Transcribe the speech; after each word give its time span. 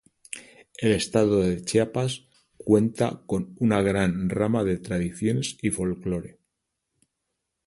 El 0.79 0.93
Estado 0.93 1.41
de 1.41 1.63
Chiapas 1.63 2.25
cuenta 2.57 3.21
con 3.27 3.53
una 3.59 3.83
gran 3.83 4.29
gama 4.29 4.63
de 4.63 4.79
tradiciones 4.79 5.59
y 5.61 5.69
folklore. 5.69 6.39